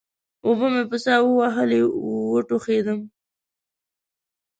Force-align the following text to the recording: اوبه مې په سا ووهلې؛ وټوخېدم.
اوبه 0.45 0.67
مې 0.73 0.83
په 0.89 0.97
سا 1.03 1.15
ووهلې؛ 1.21 1.81
وټوخېدم. 2.31 2.99